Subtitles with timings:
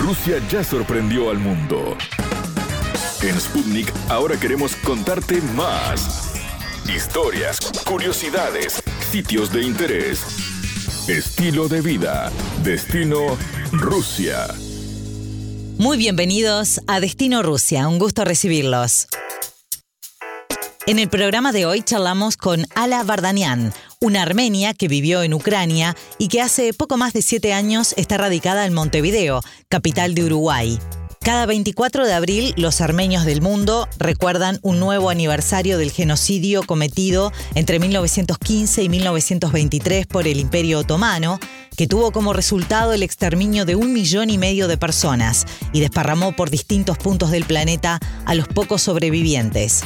[0.00, 1.94] Rusia ya sorprendió al mundo.
[3.20, 6.32] En Sputnik ahora queremos contarte más.
[6.88, 8.82] Historias, curiosidades,
[9.12, 10.22] sitios de interés,
[11.06, 12.32] estilo de vida,
[12.64, 13.36] destino
[13.72, 14.48] Rusia.
[15.76, 19.06] Muy bienvenidos a Destino Rusia, un gusto recibirlos.
[20.86, 25.94] En el programa de hoy charlamos con Ala Vardanian, una armenia que vivió en Ucrania
[26.16, 30.78] y que hace poco más de siete años está radicada en Montevideo, capital de Uruguay.
[31.20, 37.30] Cada 24 de abril, los armenios del mundo recuerdan un nuevo aniversario del genocidio cometido
[37.54, 41.38] entre 1915 y 1923 por el Imperio Otomano,
[41.76, 45.44] que tuvo como resultado el exterminio de un millón y medio de personas
[45.74, 49.84] y desparramó por distintos puntos del planeta a los pocos sobrevivientes.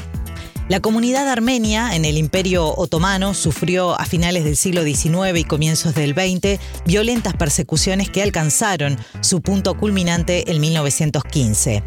[0.66, 5.94] La comunidad armenia en el Imperio Otomano sufrió a finales del siglo XIX y comienzos
[5.94, 11.82] del XX violentas persecuciones que alcanzaron su punto culminante en 1915.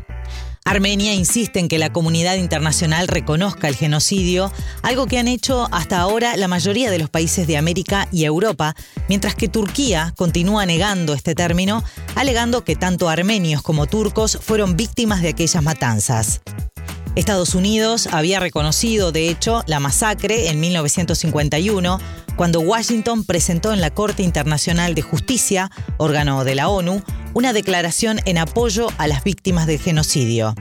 [0.63, 4.51] Armenia insiste en que la comunidad internacional reconozca el genocidio,
[4.83, 8.75] algo que han hecho hasta ahora la mayoría de los países de América y Europa,
[9.09, 15.23] mientras que Turquía continúa negando este término, alegando que tanto armenios como turcos fueron víctimas
[15.23, 16.41] de aquellas matanzas.
[17.17, 21.99] Estados Unidos había reconocido, de hecho, la masacre en 1951,
[22.35, 27.01] cuando Washington presentó en la Corte Internacional de Justicia, órgano de la ONU,
[27.33, 30.53] una declaración en apoyo a las víctimas del genocidio.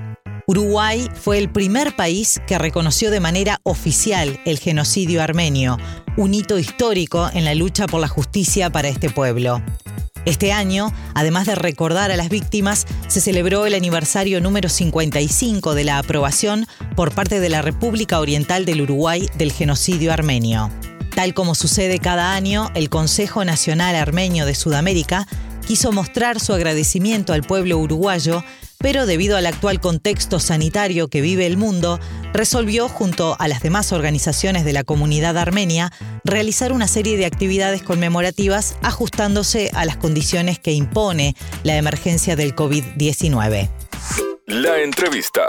[0.46, 5.76] Uruguay fue el primer país que reconoció de manera oficial el genocidio armenio,
[6.16, 9.60] un hito histórico en la lucha por la justicia para este pueblo.
[10.26, 15.84] Este año, además de recordar a las víctimas, se celebró el aniversario número 55 de
[15.84, 20.68] la aprobación por parte de la República Oriental del Uruguay del genocidio armenio.
[21.14, 25.28] Tal como sucede cada año, el Consejo Nacional Armenio de Sudamérica
[25.64, 28.42] quiso mostrar su agradecimiento al pueblo uruguayo
[28.78, 31.98] pero debido al actual contexto sanitario que vive el mundo,
[32.32, 35.92] resolvió, junto a las demás organizaciones de la comunidad armenia,
[36.24, 42.54] realizar una serie de actividades conmemorativas ajustándose a las condiciones que impone la emergencia del
[42.54, 43.70] COVID-19.
[44.46, 45.42] La entrevista.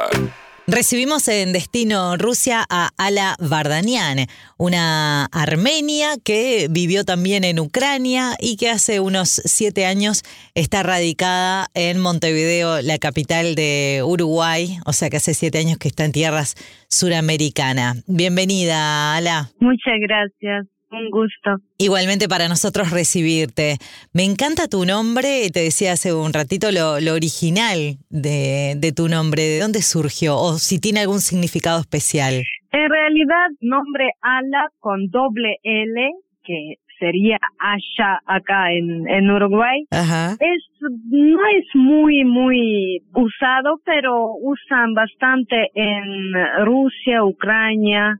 [0.69, 8.57] Recibimos en Destino Rusia a Ala Vardanian, una armenia que vivió también en Ucrania y
[8.57, 10.23] que hace unos siete años
[10.55, 15.87] está radicada en Montevideo, la capital de Uruguay, o sea que hace siete años que
[15.87, 16.55] está en tierras
[16.89, 18.03] suramericanas.
[18.05, 19.49] Bienvenida, Ala.
[19.61, 20.67] Muchas gracias.
[20.89, 21.57] Un gusto.
[21.77, 23.77] Igualmente para nosotros recibirte.
[24.13, 29.43] Me encanta tu nombre, te decía hace un ratito lo, original de, de, tu nombre,
[29.43, 30.37] ¿de dónde surgió?
[30.37, 32.43] O si tiene algún significado especial.
[32.71, 36.09] En realidad, nombre Ala con doble L,
[36.43, 39.85] que sería Asha acá en, en Uruguay.
[39.91, 46.33] Es, no es muy, muy usado, pero usan bastante en
[46.65, 48.19] Rusia, Ucrania,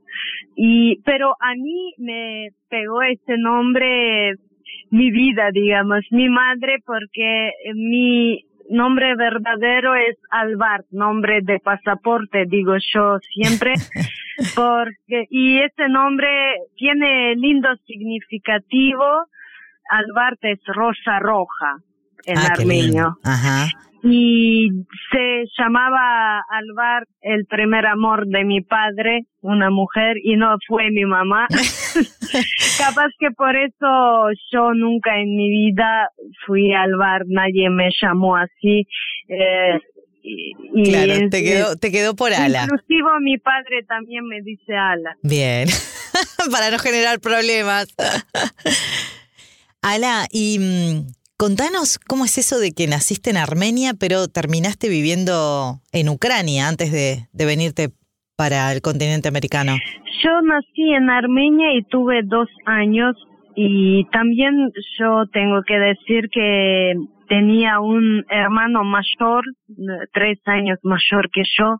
[0.56, 4.34] y, pero a mí me pegó este nombre
[4.90, 12.74] mi vida, digamos, mi madre, porque mi nombre verdadero es Alvar, nombre de pasaporte, digo
[12.92, 13.74] yo siempre,
[14.54, 16.28] porque, y ese nombre
[16.76, 19.04] tiene lindo significativo,
[19.90, 21.76] Alvar es rosa roja
[22.26, 23.18] en ah, armenio.
[23.24, 23.68] Ajá
[24.02, 24.68] y
[25.10, 31.04] se llamaba Alvar el primer amor de mi padre, una mujer, y no fue mi
[31.04, 31.46] mamá.
[32.78, 36.10] Capaz que por eso yo nunca en mi vida
[36.46, 38.86] fui Alvar, nadie me llamó así.
[39.28, 39.78] Eh,
[40.22, 40.52] y,
[40.84, 42.64] claro, te quedó, te quedó por ala.
[42.64, 45.16] Inclusive mi padre también me dice ala.
[45.22, 45.68] Bien,
[46.50, 47.94] para no generar problemas.
[49.82, 55.78] ala, y mm, Contanos cómo es eso de que naciste en Armenia, pero terminaste viviendo
[55.92, 57.90] en Ucrania antes de, venirte
[58.36, 59.76] para el continente americano.
[60.24, 63.14] Yo nací en Armenia y tuve dos años
[63.54, 66.94] y también yo tengo que decir que
[67.28, 69.44] tenía un hermano mayor,
[70.12, 71.76] tres años mayor que yo,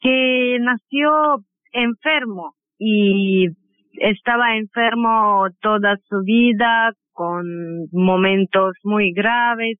[0.00, 1.38] que nació
[1.72, 3.48] enfermo y
[3.94, 7.44] estaba enfermo toda su vida con
[7.92, 9.78] momentos muy graves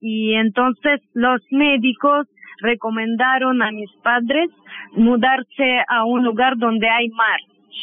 [0.00, 2.26] y entonces los médicos
[2.60, 4.48] recomendaron a mis padres
[4.92, 7.38] mudarse a un lugar donde hay mar.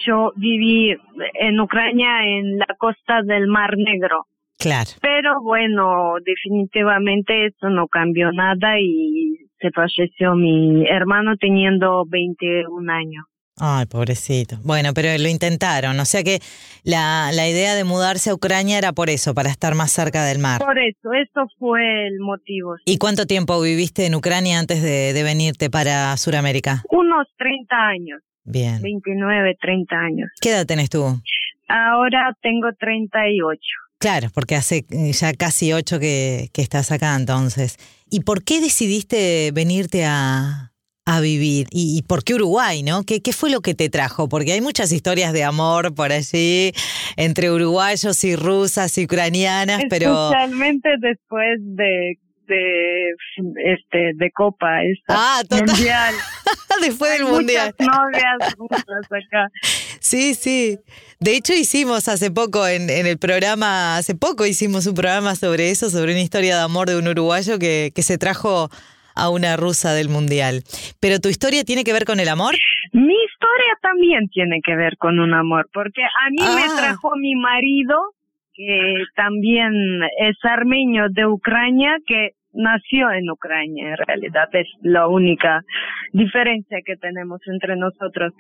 [0.06, 0.96] Yo viví
[1.34, 4.26] en Ucrania en la costa del Mar Negro.
[4.60, 4.90] Claro.
[5.02, 13.26] Pero bueno, definitivamente eso no cambió nada y se falleció mi hermano teniendo 21 años.
[13.62, 14.58] Ay, pobrecito.
[14.64, 16.40] Bueno, pero lo intentaron, o sea que
[16.86, 20.40] la, la idea de mudarse a Ucrania era por eso, para estar más cerca del
[20.40, 20.62] mar.
[20.62, 22.76] Por eso, eso fue el motivo.
[22.86, 26.84] ¿Y cuánto tiempo viviste en Ucrania antes de, de venirte para Sudamérica?
[26.90, 28.22] Unos 30 años.
[28.46, 28.82] Bien.
[28.82, 30.30] 29, 30 años.
[30.40, 31.04] ¿Qué edad tenés tú?
[31.68, 33.60] Ahora tengo 38.
[34.00, 37.78] Claro, porque hace eh, ya casi ocho que, que estás acá entonces.
[38.10, 40.72] ¿Y por qué decidiste venirte a,
[41.06, 41.68] a vivir?
[41.72, 43.04] ¿Y, por qué Uruguay, no?
[43.04, 44.30] ¿Qué, ¿Qué fue lo que te trajo?
[44.30, 46.72] Porque hay muchas historias de amor por allí,
[47.18, 50.30] entre uruguayos y rusas y ucranianas, pero...
[50.30, 52.20] Especialmente después de
[52.50, 53.12] de
[53.74, 56.14] este de copa esta ah, mundial
[56.82, 58.56] después del mundial novias
[59.10, 59.48] acá
[60.00, 60.80] sí sí
[61.20, 65.70] de hecho hicimos hace poco en, en, el programa hace poco hicimos un programa sobre
[65.70, 68.70] eso sobre una historia de amor de un uruguayo que, que se trajo
[69.20, 70.64] a una rusa del mundial.
[71.00, 72.56] Pero tu historia tiene que ver con el amor?
[72.94, 76.76] Mi historia también tiene que ver con un amor, porque a mí me ah.
[76.78, 77.96] trajo mi marido,
[78.54, 79.74] que también
[80.20, 85.64] es armenio de Ucrania, que nació en Ucrania, en realidad es la única
[86.14, 88.34] diferencia que tenemos entre nosotros.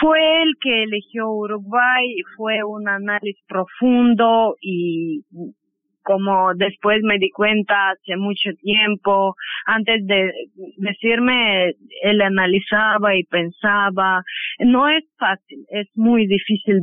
[0.00, 5.24] Fue él que eligió Uruguay, fue un análisis profundo y
[6.10, 10.32] como después me di cuenta hace mucho tiempo, antes de
[10.78, 14.24] decirme, él analizaba y pensaba.
[14.58, 16.80] No es fácil, es muy difícil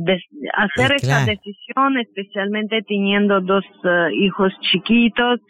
[0.54, 5.40] hacer esta decisión, especialmente teniendo dos eh, hijos chiquitos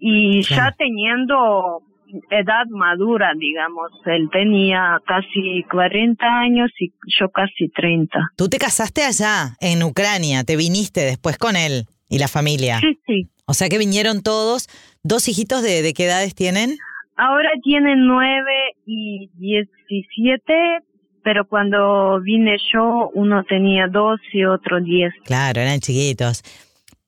[0.00, 1.84] y ya teniendo
[2.30, 3.92] edad madura, digamos.
[4.06, 8.18] Él tenía casi 40 años y yo casi 30.
[8.36, 11.86] Tú te casaste allá, en Ucrania, te viniste después con él.
[12.12, 12.78] ¿Y la familia?
[12.78, 13.28] Sí, sí.
[13.46, 14.68] O sea que vinieron todos.
[15.02, 16.76] ¿Dos hijitos de, de qué edades tienen?
[17.16, 18.52] Ahora tienen nueve
[18.84, 20.52] y diecisiete,
[21.24, 25.14] pero cuando vine yo, uno tenía dos y otro diez.
[25.24, 26.42] Claro, eran chiquitos.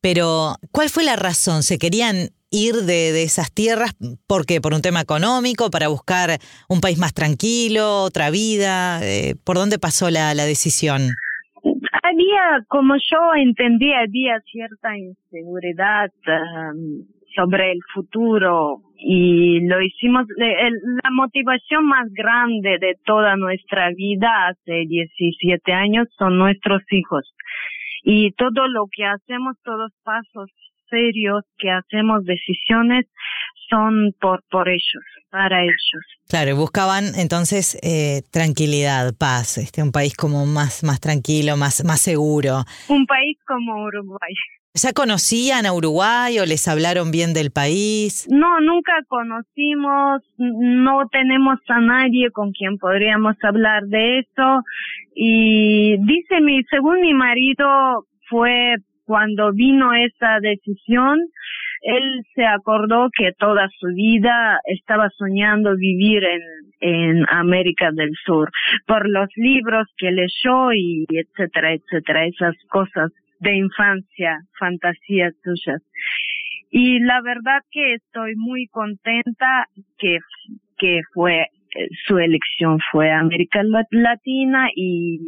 [0.00, 1.62] Pero, ¿cuál fue la razón?
[1.62, 3.92] ¿Se querían ir de, de, esas tierras?
[4.26, 4.62] ¿Por qué?
[4.62, 5.70] ¿Por un tema económico?
[5.70, 9.00] ¿Para buscar un país más tranquilo, otra vida?
[9.02, 11.10] Eh, ¿Por dónde pasó la, la decisión?
[12.68, 21.86] Como yo entendí, había cierta inseguridad um, sobre el futuro y lo hicimos, la motivación
[21.86, 27.34] más grande de toda nuestra vida hace 17 años son nuestros hijos.
[28.02, 30.50] Y todo lo que hacemos, todos pasos
[30.88, 33.06] serios que hacemos, decisiones,
[33.68, 36.04] son por, por ellos, para ellos.
[36.28, 42.00] Claro, buscaban entonces eh, tranquilidad, paz, este, un país como más, más tranquilo, más, más
[42.00, 42.64] seguro.
[42.88, 44.34] Un país como Uruguay.
[44.76, 48.26] ¿Ya conocían a Uruguay o les hablaron bien del país?
[48.28, 54.64] No, nunca conocimos, no tenemos a nadie con quien podríamos hablar de eso.
[55.14, 57.66] Y dice mi, según mi marido,
[58.28, 61.18] fue cuando vino esa decisión,
[61.82, 66.42] él se acordó que toda su vida estaba soñando vivir en,
[66.80, 68.50] en América del Sur
[68.86, 73.10] por los libros que leyó y etcétera, etcétera, esas cosas
[73.40, 75.82] de infancia, fantasías suyas.
[76.70, 79.66] Y la verdad que estoy muy contenta
[79.98, 80.18] que,
[80.78, 83.60] que fue, eh, su elección fue América
[83.90, 85.18] Latina y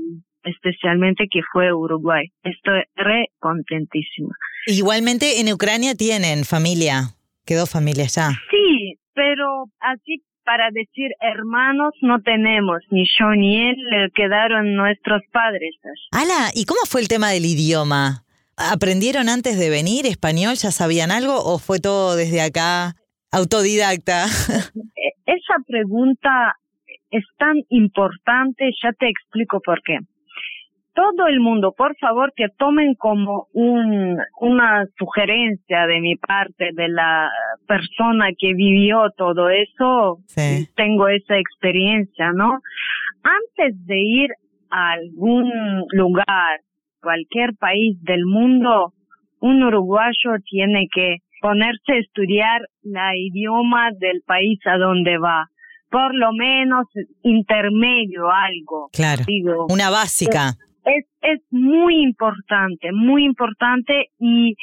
[0.47, 2.27] especialmente que fue Uruguay.
[2.43, 4.35] Estoy re contentísima.
[4.67, 7.15] Igualmente en Ucrania tienen familia,
[7.45, 8.31] quedó familia ya.
[8.51, 13.77] Sí, pero así para decir hermanos no tenemos, ni yo ni él,
[14.15, 15.75] quedaron nuestros padres.
[16.13, 18.23] Ala, ¿y cómo fue el tema del idioma?
[18.57, 20.55] ¿Aprendieron antes de venir español?
[20.55, 22.95] ¿Ya sabían algo o fue todo desde acá
[23.33, 24.27] autodidacta?
[24.97, 26.55] E, esa pregunta
[27.11, 29.99] es tan importante, ya te explico por qué
[30.97, 36.89] todo el mundo, por favor, que tomen como un, una sugerencia de mi parte, de
[36.89, 37.31] la
[37.69, 40.19] persona que vivió todo eso,
[40.75, 42.61] tengo esa experiencia, ¿no?
[43.23, 44.31] Antes de ir
[44.71, 45.53] a algún
[45.91, 46.61] lugar,
[47.03, 48.95] cualquier país del mundo,
[49.41, 55.51] un uruguayo tiene que ponerse a estudiar la idioma del país a donde va
[55.89, 56.85] por lo menos
[57.23, 58.91] intermedio algo.
[58.93, 59.23] Claro.
[59.25, 64.55] Digo, una básica es, es muy importante, muy importante y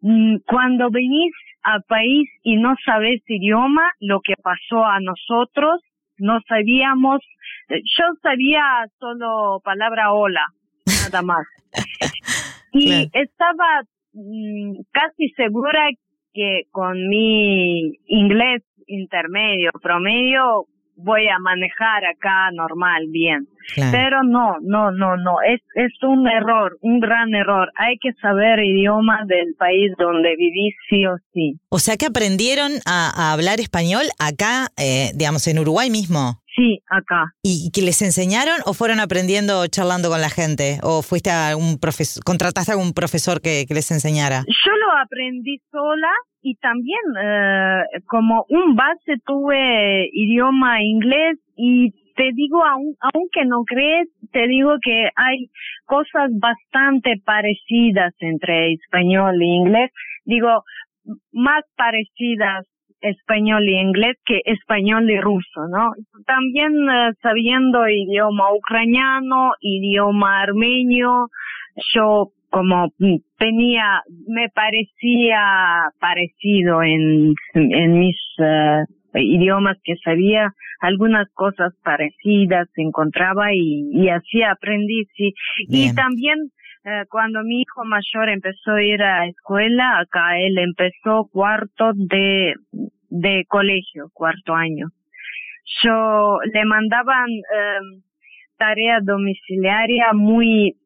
[0.00, 5.80] mm, cuando venís al país y no sabes idioma, lo que pasó a nosotros,
[6.18, 7.20] no sabíamos,
[7.68, 8.62] eh, yo sabía
[8.98, 10.44] solo palabra hola,
[10.86, 11.46] nada más.
[12.72, 15.88] y estaba mm, casi segura
[16.34, 20.64] que con mi inglés intermedio, promedio,
[20.96, 23.48] voy a manejar acá normal, bien
[23.90, 27.70] Pero no, no, no, no, es, es un error, un gran error.
[27.76, 31.58] Hay que saber idioma del país donde vivís sí o sí.
[31.68, 36.42] O sea que aprendieron a, hablar español acá, eh, digamos, en Uruguay mismo.
[36.54, 37.32] Sí, acá.
[37.42, 40.78] ¿Y que les enseñaron o fueron aprendiendo charlando con la gente?
[40.82, 44.44] ¿O fuiste a algún profesor, contrataste a algún profesor que, les enseñara?
[44.46, 46.10] Yo lo aprendí sola
[46.42, 53.62] y también eh, como un base tuve idioma inglés y te digo, aun, aunque no
[53.64, 55.46] crees, te digo que hay
[55.86, 59.90] cosas bastante parecidas entre español e inglés.
[60.24, 60.64] Digo,
[61.32, 62.66] más parecidas
[63.00, 65.90] español y inglés que español y ruso, ¿no?
[66.26, 71.28] También eh, sabiendo idioma ucraniano, idioma armenio,
[71.94, 72.92] yo como
[73.38, 78.84] tenía, me parecía parecido en, en mis uh,
[79.18, 85.32] idiomas que sabía algunas cosas parecidas, encontraba y, y así aprendí, sí.
[85.68, 86.36] Y también
[86.84, 92.54] eh, cuando mi hijo mayor empezó a ir a escuela, acá él empezó cuarto de,
[93.08, 94.88] de colegio, cuarto año.
[95.82, 98.02] Yo le mandaban eh,
[98.56, 100.76] tarea domiciliaria muy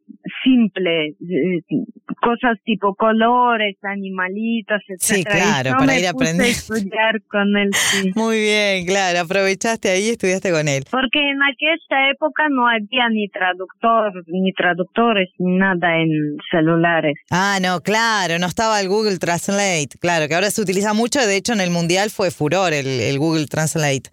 [0.43, 1.85] simple, eh,
[2.21, 5.01] cosas tipo colores, animalitos, etc.
[5.01, 6.47] Sí, claro, para ir a aprender.
[6.47, 7.71] estudiar con él.
[8.15, 10.85] Muy bien, claro, aprovechaste ahí y estudiaste con él.
[10.91, 17.15] Porque en aquella época no había ni traductor, ni traductores, ni nada en celulares.
[17.31, 21.37] Ah, no, claro, no estaba el Google Translate, claro, que ahora se utiliza mucho, de
[21.37, 24.11] hecho en el Mundial fue furor el, el Google Translate.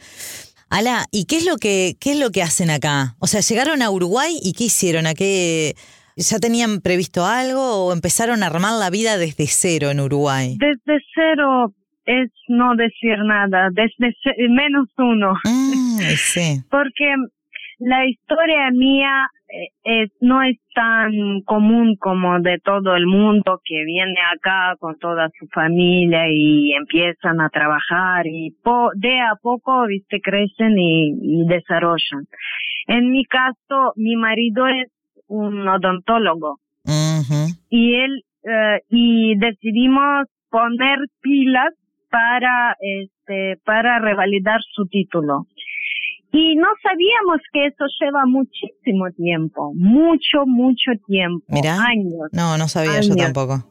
[0.73, 3.13] Ala, ¿y qué es lo que qué es lo que hacen acá?
[3.19, 5.05] O sea, llegaron a Uruguay y qué hicieron?
[5.05, 5.75] ¿A qué
[6.17, 10.57] ya tenían previsto algo o empezaron a armar la vida desde cero en Uruguay?
[10.57, 11.75] Desde cero
[12.05, 14.15] es no decir nada, desde
[14.49, 15.33] menos uno.
[15.45, 16.63] Mm, sí.
[16.71, 17.05] Porque
[17.77, 19.29] la historia mía
[19.83, 25.29] es, no es tan común como de todo el mundo que viene acá con toda
[25.39, 28.55] su familia y empiezan a trabajar y
[28.95, 32.25] de a poco, viste, crecen y, desarrollan.
[32.87, 34.89] En mi caso, mi marido es
[35.27, 36.59] un odontólogo
[37.69, 41.73] y él, eh, y decidimos poner pilas
[42.09, 45.47] para, este, para revalidar su título.
[46.35, 52.27] Y no sabíamos que eso lleva muchísimo tiempo, mucho, mucho tiempo, Mira, años.
[52.31, 53.63] No, no sabía yo tampoco.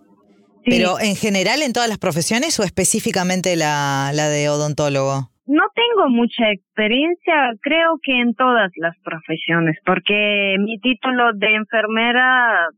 [0.65, 5.33] Pero en general en todas las profesiones o específicamente la, la de odontólogo?
[5.47, 12.69] No tengo mucha experiencia, creo que en todas las profesiones, porque mi título de enfermera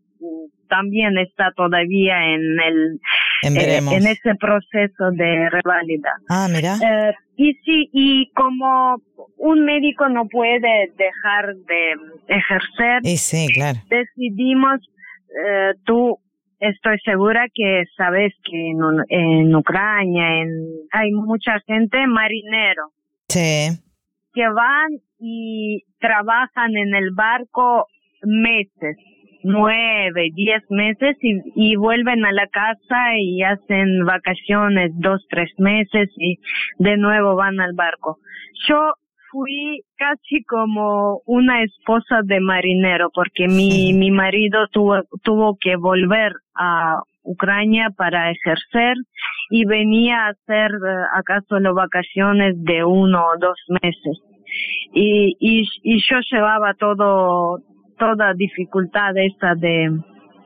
[0.69, 3.01] también está todavía en el
[3.43, 6.11] eh, en ese proceso de reválida.
[6.29, 6.77] Ah, mira.
[6.77, 9.03] Eh, y sí, y como
[9.37, 11.95] un médico no puede dejar de
[12.29, 13.79] ejercer, y sí, claro.
[13.89, 14.81] decidimos,
[15.29, 16.19] eh, tú
[16.61, 18.71] estoy segura que sabes que
[19.09, 20.49] en, Ucrania en,
[20.93, 22.93] hay mucha gente marinero.
[23.29, 23.69] Sí.
[24.33, 27.87] Que van y trabajan en el barco
[28.23, 28.97] meses
[29.45, 36.11] nueve, diez meses y, y vuelven a la casa y hacen vacaciones dos, tres meses
[36.17, 36.39] y
[36.79, 38.19] de nuevo van al barco.
[38.69, 38.95] Yo
[39.31, 46.33] fui casi como una esposa de marinero porque mi, mi marido tuvo, tuvo que volver
[46.55, 48.97] a Ucrania para ejercer
[49.51, 54.21] y venía a hacer eh, acá solo vacaciones de uno o dos meses.
[54.93, 57.59] Y, y, y yo llevaba todo,
[57.99, 59.91] toda dificultad esa de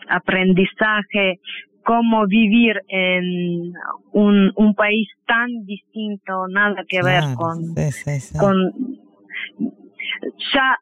[0.09, 1.41] aprendizaje,
[1.85, 3.73] cómo vivir en
[4.13, 7.75] un, un país tan distinto, nada que ver con,
[8.39, 8.57] con
[10.53, 10.77] ya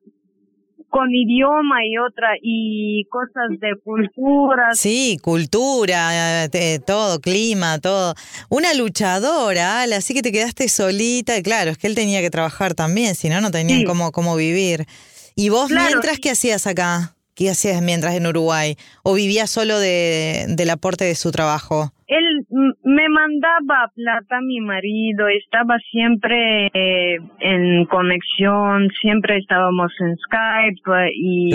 [0.88, 4.74] con idioma y otra y cosas de cultura.
[4.74, 6.48] Sí, cultura,
[6.86, 8.14] todo, clima, todo.
[8.48, 11.40] Una luchadora, así que te quedaste solita.
[11.42, 14.86] Claro, es que él tenía que trabajar también, si no, no tenían cómo, cómo vivir.
[15.36, 17.14] ¿Y vos mientras qué hacías acá?
[17.34, 18.76] ¿Qué hacías mientras en Uruguay?
[19.02, 21.92] ¿O vivías solo de, del aporte de su trabajo?
[22.06, 22.46] Él
[22.82, 31.10] me mandaba plata a mi marido, estaba siempre eh, en conexión, siempre estábamos en Skype
[31.14, 31.50] y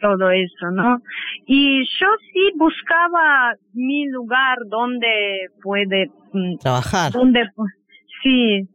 [0.00, 1.02] todo eso, ¿no?
[1.46, 7.12] Y yo sí buscaba mi lugar donde puede mm, trabajar.
[7.12, 7.42] Donde,
[8.22, 8.66] sí,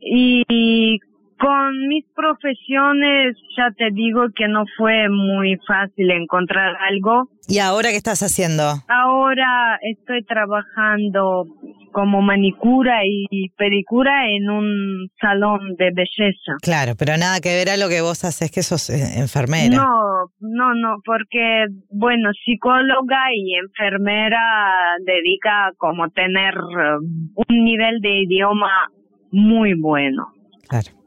[0.00, 1.00] y
[1.38, 7.28] Con mis profesiones ya te digo que no fue muy fácil encontrar algo.
[7.48, 8.62] ¿Y ahora qué estás haciendo?
[8.88, 11.46] Ahora estoy trabajando
[11.92, 16.58] como manicura y pedicura en un salón de belleza.
[16.60, 19.76] Claro, pero nada que ver a lo que vos haces, que sos eh, enfermera.
[19.76, 26.98] No, no, no, porque, bueno, psicóloga y enfermera dedica como tener eh,
[27.48, 28.90] un nivel de idioma
[29.30, 30.32] muy bueno.
[30.68, 31.03] Claro.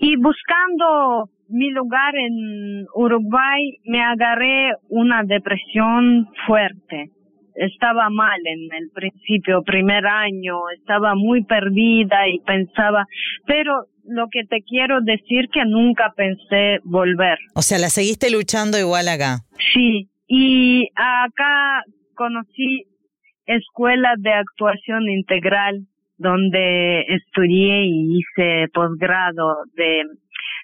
[0.00, 7.10] Y buscando mi lugar en Uruguay, me agarré una depresión fuerte.
[7.54, 13.04] Estaba mal en el principio, primer año, estaba muy perdida y pensaba,
[13.46, 17.38] pero lo que te quiero decir que nunca pensé volver.
[17.54, 19.40] O sea, la seguiste luchando igual acá.
[19.74, 21.82] Sí, y acá
[22.14, 22.84] conocí
[23.44, 25.86] escuelas de actuación integral
[26.20, 30.02] donde estudié y hice posgrado de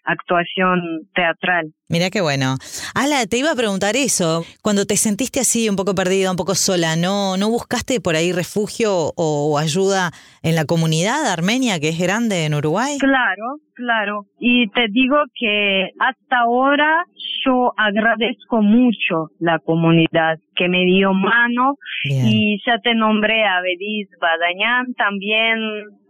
[0.04, 0.80] actuación
[1.14, 1.72] teatral.
[1.88, 2.56] Mira qué bueno.
[2.96, 4.42] Ala, te iba a preguntar eso.
[4.60, 8.32] Cuando te sentiste así un poco perdida, un poco sola, ¿no, no buscaste por ahí
[8.32, 10.10] refugio o ayuda
[10.42, 12.98] en la comunidad armenia que es grande en Uruguay?
[12.98, 14.26] Claro, claro.
[14.40, 17.04] Y te digo que hasta ahora
[17.46, 24.08] yo agradezco mucho la comunidad que me dio mano y ya te nombré a Bediz
[24.20, 25.58] Badañán también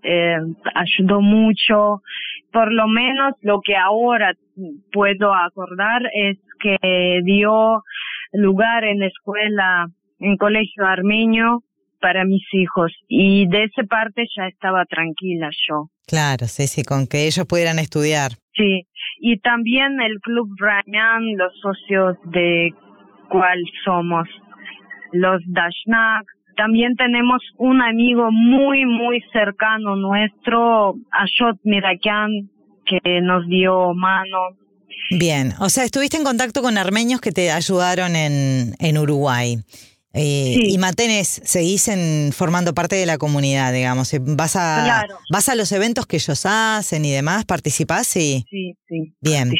[0.02, 0.38] eh,
[0.74, 2.00] ayudó mucho.
[2.50, 4.32] Por lo menos lo que ahora
[4.92, 7.82] puedo acordar es que dio
[8.32, 11.62] lugar en escuela, en colegio armenio
[12.00, 15.90] para mis hijos y de esa parte ya estaba tranquila yo.
[16.06, 18.32] Claro, sí, sí, con que ellos pudieran estudiar.
[18.54, 18.86] Sí,
[19.20, 22.72] y también el Club Rayan, los socios de
[23.28, 24.28] cuál somos,
[25.12, 26.26] los Dashnak.
[26.56, 32.50] También tenemos un amigo muy, muy cercano nuestro, Ashot Mirakian,
[32.86, 34.56] que nos dio mano.
[35.10, 39.58] Bien, o sea, estuviste en contacto con armenios que te ayudaron en, en Uruguay.
[40.18, 44.14] Eh, y mantenés, seguís en, formando parte de la comunidad, digamos.
[44.14, 49.14] Eh, vas a, vas a los eventos que ellos hacen y demás, participás Sí, sí.
[49.20, 49.52] Bien.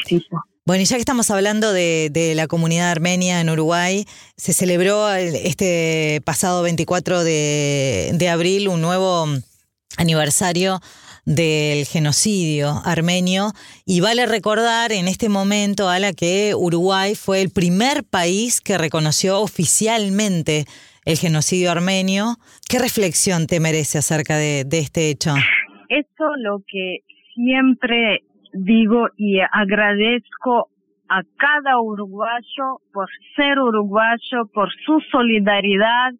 [0.65, 4.05] Bueno, y ya que estamos hablando de, de, la comunidad armenia en Uruguay,
[4.35, 9.27] se celebró este pasado 24 de, de abril un nuevo
[9.97, 10.81] aniversario
[11.27, 13.51] del genocidio armenio
[13.85, 18.77] y vale recordar en este momento, a la que Uruguay fue el primer país que
[18.77, 20.63] reconoció oficialmente
[21.05, 22.37] el genocidio armenio.
[22.69, 25.31] ¿Qué reflexión te merece acerca de, este hecho?
[25.89, 26.99] Eso lo que
[27.35, 30.69] siempre digo y agradezco
[31.09, 36.13] a cada uruguayo por ser uruguayo, por su solidaridad,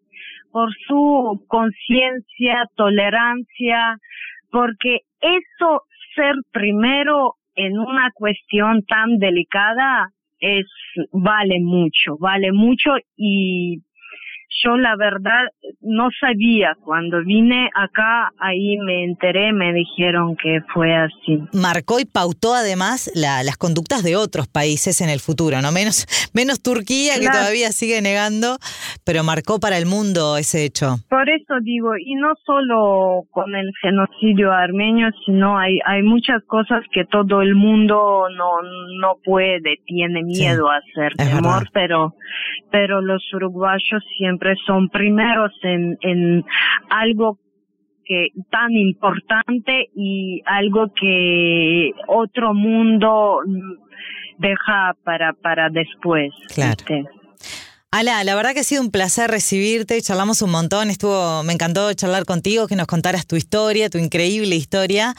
[0.51, 3.99] por su conciencia, tolerancia,
[4.51, 5.83] porque eso
[6.15, 10.65] ser primero en una cuestión tan delicada es
[11.11, 13.81] vale mucho, vale mucho y
[14.63, 15.45] yo la verdad
[15.81, 16.75] no sabía.
[16.83, 21.41] Cuando vine acá, ahí me enteré, me dijeron que fue así.
[21.53, 25.71] Marcó y pautó además las conductas de otros países en el futuro, ¿no?
[25.71, 28.57] Menos, menos Turquía, que todavía sigue negando,
[29.05, 30.97] pero marcó para el mundo ese hecho.
[31.09, 36.83] Por eso digo, y no solo con el genocidio armenio, sino hay, hay muchas cosas
[36.91, 38.61] que todo el mundo no,
[38.99, 42.15] no puede, tiene miedo a hacer, temor, pero,
[42.71, 46.45] pero los uruguayos siempre son primeros en, en
[46.89, 47.39] algo
[48.05, 53.39] que tan importante y algo que otro mundo
[54.37, 56.31] deja para, para después.
[56.53, 56.83] Claro.
[57.91, 61.91] Ala, la verdad que ha sido un placer recibirte, charlamos un montón, estuvo, me encantó
[61.93, 65.15] charlar contigo, que nos contaras tu historia, tu increíble historia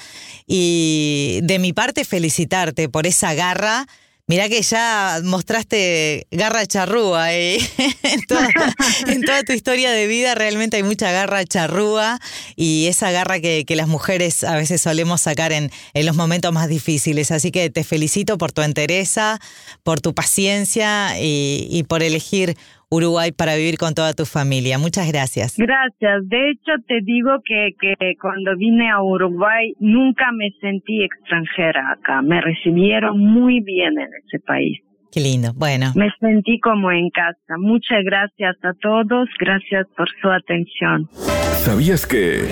[0.46, 3.86] y de mi parte felicitarte por esa garra
[4.28, 7.58] Mirá que ya mostraste garra charrúa eh.
[8.02, 12.20] en, toda, tu historia de vida realmente hay mucha garra charrúa
[12.54, 16.68] y esa garra que, las mujeres a veces solemos sacar en, en, los momentos más
[16.68, 17.30] difíciles.
[17.30, 19.40] Así que te felicito por tu entereza,
[19.82, 22.58] por tu paciencia y, y por elegir
[22.90, 24.78] Uruguay para vivir con toda tu familia.
[24.78, 25.56] Muchas gracias.
[25.58, 26.28] Gracias.
[26.28, 32.22] De hecho, te digo que, que cuando vine a Uruguay nunca me sentí extranjera acá.
[32.22, 34.78] Me recibieron muy bien en ese país.
[35.12, 35.52] Qué lindo.
[35.54, 35.92] Bueno.
[35.94, 37.58] Me sentí como en casa.
[37.58, 39.28] Muchas gracias a todos.
[39.38, 41.08] Gracias por su atención.
[41.12, 42.48] ¿Sabías que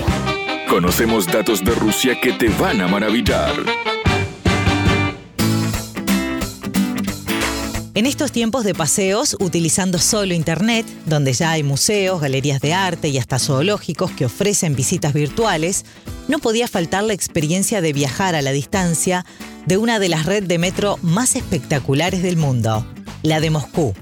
[0.69, 3.53] conocemos datos de Rusia que te van a maravillar?
[7.97, 13.09] En estos tiempos de paseos, utilizando solo Internet, donde ya hay museos, galerías de arte
[13.09, 15.87] y hasta zoológicos que ofrecen visitas virtuales,
[16.29, 19.25] no podía faltar la experiencia de viajar a la distancia
[19.65, 22.87] de una de las redes de metro más espectaculares del mundo,
[23.23, 23.95] la de Moscú.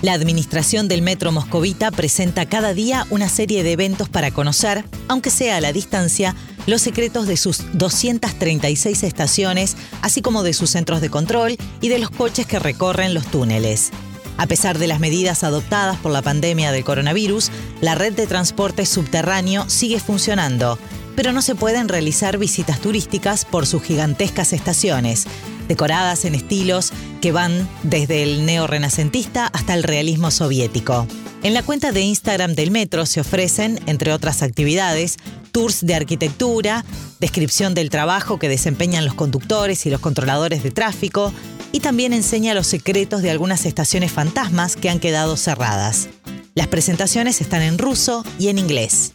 [0.00, 5.30] La administración del Metro Moscovita presenta cada día una serie de eventos para conocer, aunque
[5.30, 11.00] sea a la distancia, los secretos de sus 236 estaciones, así como de sus centros
[11.00, 13.90] de control y de los coches que recorren los túneles.
[14.36, 18.86] A pesar de las medidas adoptadas por la pandemia del coronavirus, la red de transporte
[18.86, 20.78] subterráneo sigue funcionando,
[21.16, 25.26] pero no se pueden realizar visitas turísticas por sus gigantescas estaciones,
[25.66, 31.06] decoradas en estilos que van desde el neorrenacentista hasta el realismo soviético.
[31.42, 35.16] En la cuenta de Instagram del metro se ofrecen, entre otras actividades,
[35.52, 36.84] tours de arquitectura,
[37.20, 41.32] descripción del trabajo que desempeñan los conductores y los controladores de tráfico,
[41.70, 46.08] y también enseña los secretos de algunas estaciones fantasmas que han quedado cerradas.
[46.54, 49.12] Las presentaciones están en ruso y en inglés.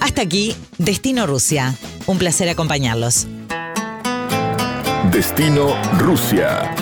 [0.00, 1.76] Hasta aquí, Destino Rusia.
[2.06, 3.28] Un placer acompañarlos.
[5.12, 6.74] Destino Rusia.